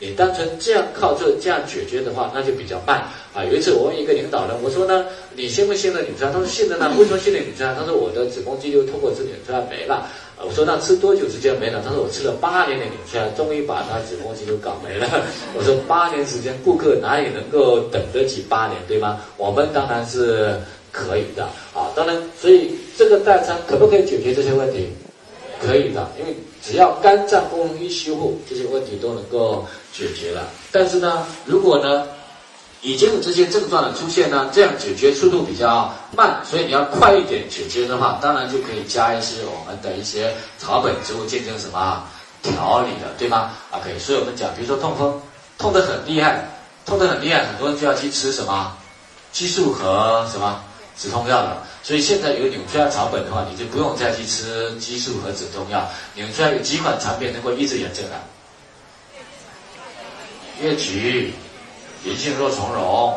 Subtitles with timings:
[0.00, 3.44] 你单纯这样靠这这样解决的话，那就比较慢啊。
[3.44, 5.04] 有一次我问一个领导人，我说呢，
[5.36, 6.32] 你信不信任纽崔莱？
[6.32, 6.90] 他说信任呢。
[6.98, 7.74] 为什么信任纽崔莱？
[7.74, 10.08] 他说我的子宫肌瘤通过吃纽崔莱没了。
[10.42, 11.82] 我说那吃多久时间没了？
[11.86, 15.06] 他说我吃了八年的纽崔莱，终于把他子宫肌瘤搞没了。
[15.54, 19.20] 我说八年时间，顾客哪里能够等得起八年，对吗？
[19.36, 20.58] 我们当然是
[20.90, 21.44] 可以的
[21.74, 21.92] 啊。
[21.94, 24.88] 当然，所以这个代餐可不可以解决这些问题？
[25.60, 26.34] 可以的，因为
[26.64, 30.48] 只要肝脏功能一修复，这些问题都能够解决了。
[30.72, 32.06] 但是呢，如果呢
[32.82, 42.02] 已经有这些症状的出现呢，这样解决速度比较慢，所以你要快一点解决的话，当然就可以加一些我们的一些草本植物进行什么
[42.42, 45.20] 调理的，对吗？OK，所以我们讲，比如说痛风，
[45.58, 46.48] 痛得很厉害，
[46.86, 48.74] 痛得很厉害，很多人就要去吃什么
[49.30, 50.64] 激素和什么。
[51.00, 55.88] 止痛药了，所以现在有纽崔莱草本的话，你就不用再去吃激素和止痛药。
[56.14, 58.20] 纽崔莱有几款产品能够抑制炎症的，
[60.60, 61.32] 越橘、
[62.04, 63.16] 银杏若从容、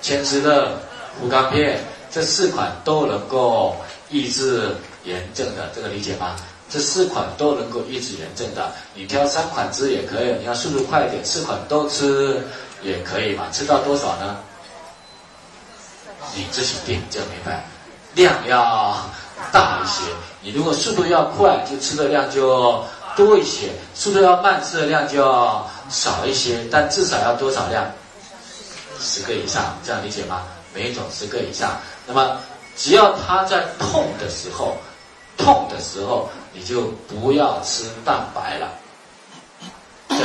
[0.00, 0.78] 千滋乐、
[1.20, 3.74] 护肝片，这四款都能够
[4.08, 6.36] 抑制炎症的，这个理解吗？
[6.70, 12.40] 这四款都能够抑制炎症的，你挑三款吃也可以，你要速度快一点，四款都吃
[12.80, 13.48] 也可以嘛？
[13.52, 14.38] 吃到多少呢？
[16.34, 17.64] 你自己定，这样明白？
[18.14, 18.96] 量要
[19.52, 20.02] 大一些。
[20.42, 22.84] 你如果速度要快，就吃的量就
[23.16, 26.66] 多一些；速度要慢，吃的量就要少一些。
[26.70, 27.84] 但至少要多少量？
[29.00, 30.42] 十个以上，这样理解吗？
[30.74, 31.78] 每一种十个以上。
[32.06, 32.36] 那么，
[32.76, 34.76] 只要他在痛的时候，
[35.36, 38.68] 痛的时候，你就不要吃蛋白了。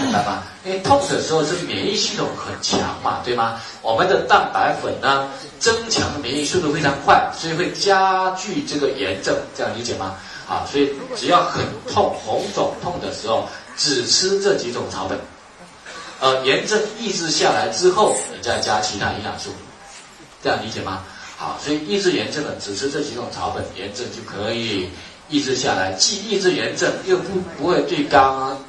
[0.00, 0.42] 明白吗？
[0.64, 3.60] 因为痛的时候是免疫系统很强嘛，对吗？
[3.82, 10.16] 我们的蛋白粉呢，增强免疫速度非常快，所以会加剧这个炎症，这样理解吗？
[10.48, 15.18] 啊，所以只要很痛、红肿痛的时候，只吃这几种草本，
[16.20, 19.50] 呃，炎症抑制下来之后，你再加其他营养素，
[20.42, 21.02] 这样理解吗？
[21.36, 24.90] 好，所以抑制炎症的只吃这几种草本，炎症就可以。
[25.30, 28.20] 抑制下来，既抑制炎症，又不不会对肝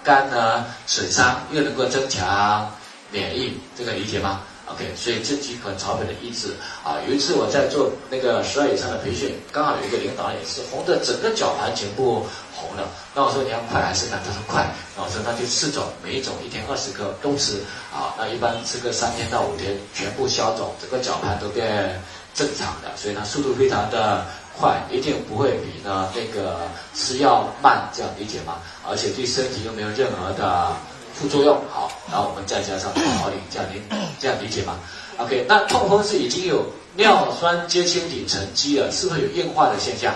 [0.03, 2.71] 肝呢损伤，又能够增强
[3.11, 12.87] 免疫，这个理解吗？OK，所以这几款草本的抑制啊，有一次我在做那个十二以上的培训，刚好有一个领导也是红的，整个绞盘全部红了。
[13.15, 14.21] 那我说你要快还是慢？
[14.23, 14.69] 他说快。
[14.95, 17.57] 那我说那就四种，每一种一天二十克都吃
[17.91, 18.13] 啊。
[18.19, 21.99] 那一般吃个三天到五天，全部消肿，整个绞盘都变
[22.35, 24.23] 正常的，所以它速度非常的。
[24.59, 26.59] 快一定不会比呢那个
[26.93, 28.57] 吃药慢，这样理解吗？
[28.87, 30.67] 而且对身体又没有任何的
[31.13, 31.59] 副作用。
[31.71, 33.81] 好，然后我们再加上调理，这样理
[34.19, 34.77] 这样理解吗
[35.17, 40.13] ？OK，那痛风是已经有尿酸结晶体沉积了，是不是有硬化的现象？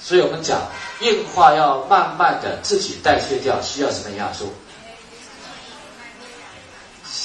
[0.00, 0.62] 所以我们讲
[1.00, 4.52] 硬化要慢慢的自己代谢掉，需要什么营养素？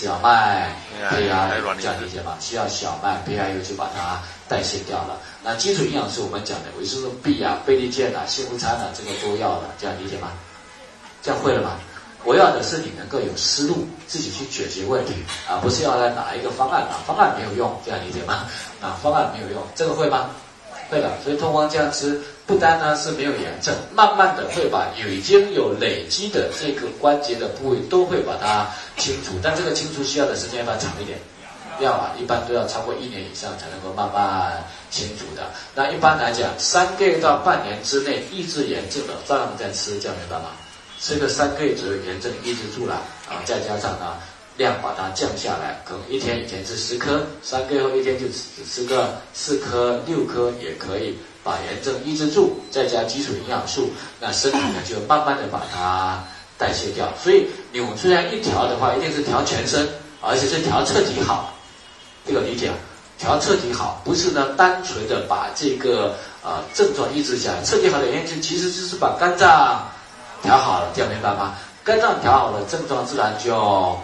[0.03, 0.75] 小麦、
[1.09, 1.47] 胚芽，
[1.79, 2.35] 这样理解吗？
[2.41, 4.19] 需要小麦、胚芽油去把它
[4.49, 5.17] 代谢掉了。
[5.41, 10.33] 那基础营养素我们讲的维生素 B 啊、贝利健啊、西湖参啊，这个都要的，这样理解吗？
[11.21, 11.79] 这样会了吗？
[12.25, 15.13] 我要的是你能够有思路，自己去解决问题
[15.47, 18.43] 啊，不是要来拿一个方案啊，方案没有用，这样理解吗？
[18.81, 20.31] 啊，方案没有用，这个会吗？
[20.93, 21.09] 对了。
[21.23, 31.17] 所以痛风这样吃，不单呢是没有炎症，慢慢的会把已经有累积的这个关节的部位都会把它清除，但这个清除需要的时间要长一点？
[31.79, 35.41] 要啊，一般都要超过一年以上才能够慢慢清除的。
[35.73, 40.51] 那一般来讲，三个月到半年之内抑制炎症的，照样在吃，这样明白吗？
[41.01, 44.15] 吃个三个月左右，炎症抑制住了啊，再加上呢
[44.57, 56.23] 量把它降下来，可能一天以前吃十颗，三个月后一天就只吃个四颗、六颗也可以把炎症抑制住，再加基础营养素，那身体呢就慢慢的把它
[56.57, 57.11] 代谢掉。
[57.21, 59.87] 所以纽崔莱一调的话，一定是调全身，
[60.21, 61.53] 而且是调彻底好。
[62.25, 62.71] 这个理解，
[63.17, 67.63] 调彻底好，不是呢单纯的把这个呃症状抑制下来。
[67.63, 69.89] 彻底好的原因其实就是把肝脏
[70.41, 71.55] 调好了，这样明白吗？
[71.83, 73.99] 肝脏调好了，症状自然就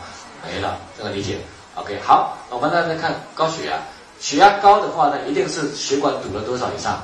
[0.47, 0.77] 没了。
[0.97, 1.37] 这个理解
[1.75, 1.99] ，OK。
[2.03, 3.79] 好，我们再来看高血压。
[4.19, 7.03] 血压高的话呢，一定是血管堵了多少以上？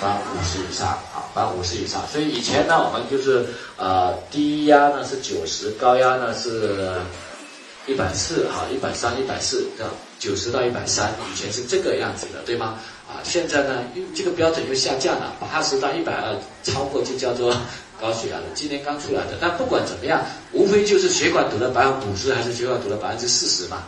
[0.00, 2.02] 翻五十以上，好，翻五十以上。
[2.06, 3.46] 所以以前呢，我们就是
[3.76, 7.00] 呃低压呢是九十，高压呢是。
[7.86, 12.78] 一百四哈，一百三、一百四，这样九十到一百三，以前是这个样子的，对吗？
[13.14, 13.84] 啊，现在呢，
[14.14, 17.56] 这个标准又下降了，八十到一百二超过就叫做
[18.00, 18.42] 高血压了。
[18.54, 20.20] 今年刚出来的，但不管怎么样，
[20.52, 23.84] 无非就是血管堵了百分之五十，还是血管堵了百分之四十嘛，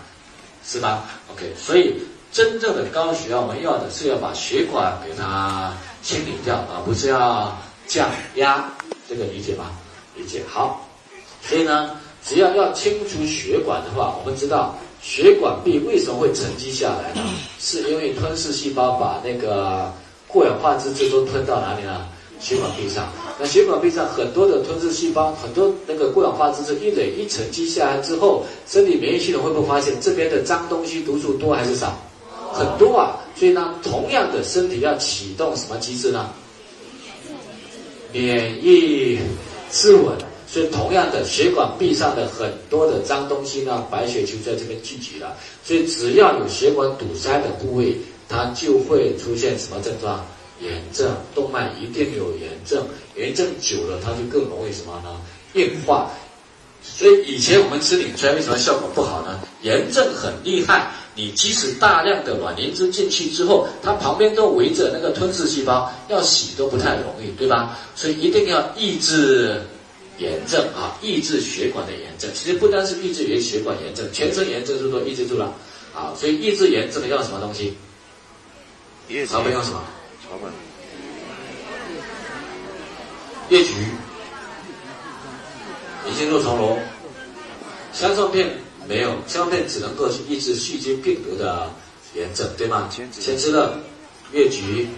[0.65, 1.95] 是吧？OK，所以
[2.31, 7.59] 真正的高血压，我们要的是要把血管给它清理掉，而不是要
[7.89, 8.71] 降压，
[9.09, 9.73] 这个理解吗？
[10.15, 10.89] 理解好，
[11.43, 11.91] 所以呢。
[12.29, 14.77] 只要要清除血管的话，我们知道
[15.07, 17.23] 血管壁为什么会沉积下来呢？
[17.61, 19.95] 是因为吞噬细胞把那个
[20.27, 22.09] 过氧化脂质都吞到哪里呢？
[22.41, 23.09] 血管壁上。
[23.39, 31.97] 那血管壁上很多的吞噬细胞，很多那个过氧化脂质一累一沉积下来之后，身体免疫系统会不会发现这边的脏东西毒素多还是少？
[32.53, 33.17] 很多啊。
[33.37, 36.29] 所以呢，同样的身体要启动什么机制呢？
[38.13, 39.21] 免疫
[39.71, 40.17] 自稳。
[40.49, 45.37] 所以，同样的，血管壁上的很多的脏东西呢，白血球在这边聚集了。
[45.65, 47.97] 所以，只要有血管堵塞的部位，
[48.29, 50.25] 它就会出现什么症状？
[50.61, 52.87] 炎症，动脉一定有炎症。
[53.17, 55.21] 炎症久了，它就更容易什么呢？
[55.55, 56.11] 硬化。
[56.81, 59.41] 所以，以前我们吃磷酸为什么效果不好呢？
[59.63, 67.77] 炎症很厉害，你即使大量的卵磷脂进去之后，它旁边都围着那个吞噬细胞，要洗都不太容易，对吧？
[67.97, 69.61] 所以，一定要抑制。
[70.19, 75.55] 炎症啊，抑制血管的炎症，其实不单是抑制于血管炎症，全身炎症是都抑制住了
[75.95, 76.15] 啊。
[76.19, 77.77] 所以抑制炎症要什么东西？
[79.29, 79.85] 草本用什么？
[80.25, 80.51] 草本。
[83.49, 83.71] 越橘、
[86.09, 86.81] 银杏肉苁蓉、
[87.93, 88.51] 香蒜片
[88.89, 91.71] 没有，香蒜片只能够去抑制细菌病毒的
[92.15, 92.91] 炎症，对吗？
[92.91, 93.79] 先吃的
[94.33, 94.89] 越橘、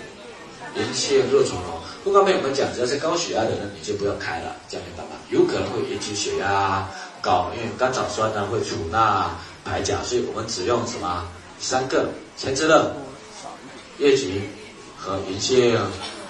[0.77, 1.78] 银杏肉苁蓉。
[2.05, 5.21] 不刚才我们讲，只要是高血压的人，你就不要开了，这样明白吗？
[5.31, 6.89] 有可能会引起血压
[7.21, 9.31] 高，因为甘草酸呢会储钠
[9.65, 11.29] 排钾，所以我们只用什么
[11.59, 12.95] 三个前知乐
[13.99, 14.43] 叶菊
[14.97, 15.75] 和银杏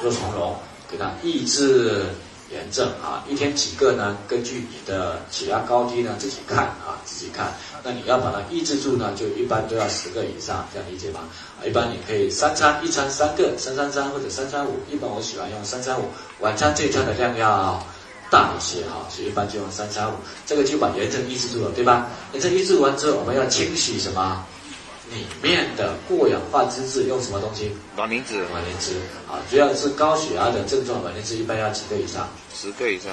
[0.03, 0.57] 肉苁蓉，
[0.91, 2.07] 给它抑制。
[2.51, 4.17] 炎症啊，一天几个呢？
[4.27, 7.53] 根据你的血压高低呢，自己看啊，自己看。
[7.83, 11.21] 那你要把它抑制住呢，就一般都要十个以上，这样理解吗？
[11.65, 14.81] 一般你可以三餐一餐三个，三三三或者三三五。
[14.91, 16.05] 一般我喜欢用三三五。
[16.41, 17.85] 晚餐这一餐的量要
[18.31, 20.15] 大一些哈，所以一般就用三三五。
[20.47, 22.09] 这个就把炎症抑制住了，对吧？
[22.33, 24.45] 炎症抑制完之后，我们要清洗什么？
[25.13, 27.73] 里面的过氧化脂质用什么东西？
[27.97, 28.39] 卵磷脂。
[28.51, 28.93] 卵磷脂
[29.27, 32.29] 啊，主要是高血压的症状，卵磷脂一般要几个以上？
[32.55, 33.11] 十个以上，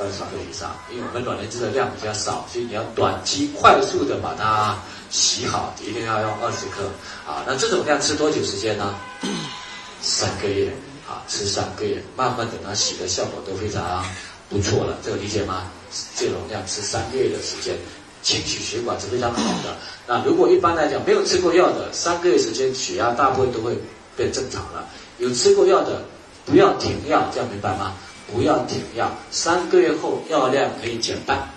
[0.00, 0.76] 二十个以上。
[0.90, 4.76] 因为我们卵磷脂的量比较少，所以你要短期快速的把它
[5.10, 6.84] 洗好，一定要用二十克
[7.26, 7.44] 啊。
[7.46, 8.98] 那这种量吃多久时间呢？
[10.02, 10.72] 三个月
[11.08, 14.04] 啊，吃三个月，慢慢等它洗的效果都非常
[14.48, 14.96] 不错了。
[15.04, 15.70] 这个理解吗？
[16.16, 17.76] 这种量吃三个月的时间。
[18.22, 19.76] 清洗血管是非常好的。
[20.06, 23.76] 那如果一般来讲没有吃过药的，三个月时间血压大部分都会
[24.16, 24.86] 变正常了。
[25.18, 26.02] 有吃过药的，
[26.46, 27.94] 不要停药，这样明白吗？
[28.32, 31.48] 不要停药，三个月后药量可以减半。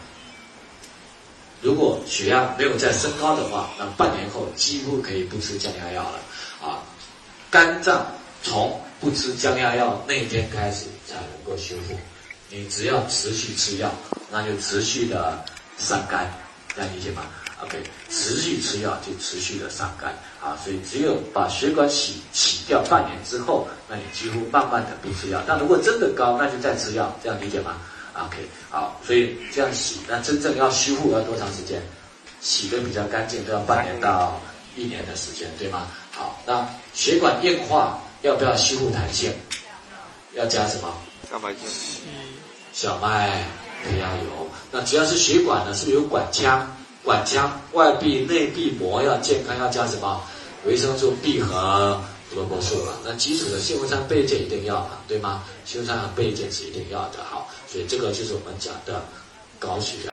[1.62, 6.20] 如果血压没有再升高的话，那半年后几乎可以不吃降压药了。
[6.68, 6.82] 啊，
[7.50, 8.06] 肝脏
[8.42, 11.96] 从不吃降压药那一天开始才能够修复。
[12.50, 13.92] 你只要持续吃药，
[14.32, 15.44] 那就持续的
[15.78, 16.32] 伤肝。
[16.76, 17.24] 这样理解吗
[17.64, 25.44] ？OK，持续吃药就持续的伤肝啊，所以只有把血管洗洗掉半年之后，那你几乎慢慢的不吃药。
[25.46, 27.78] 但如果真的高，那就再吃药，这样理解吗
[28.14, 28.38] ？OK，
[28.70, 31.82] 好，所以这样洗，那真正要修复要多长时间？
[32.40, 34.40] 洗的比较干净都要半年到
[34.76, 35.88] 一年的时间，对吗？
[36.12, 39.32] 好，那血管硬化要不要修复弹性？
[40.34, 40.92] 要加什么？
[41.30, 41.60] 蛋白质。
[42.72, 43.44] 小麦。
[43.84, 44.41] 胚芽油，
[44.86, 46.68] 只要是血管呢，是不是有管腔？
[47.04, 50.22] 管腔外壁、内壁膜要健康，要加什么？
[50.66, 52.94] 维生素 B 和胡萝卜素啊。
[53.04, 55.44] 那基础的硒红酸倍碱一定要嘛，对吗？
[55.66, 59.04] 硒红酸和倍碱是一定要的，好，所以这个就是我们讲的
[59.58, 60.10] 高血压。